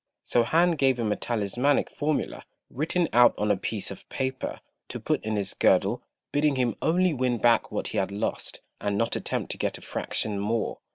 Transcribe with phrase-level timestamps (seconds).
[0.23, 4.99] So Han gave him a talismanic formula, written out on a piece of paper, to
[4.99, 9.15] put in his girdle, bidding him only win back what he had lost, and not
[9.15, 10.79] attempt to get a fraction more.